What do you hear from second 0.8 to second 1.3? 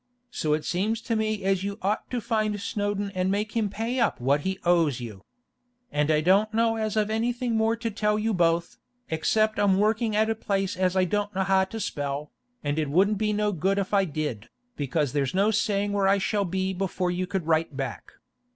to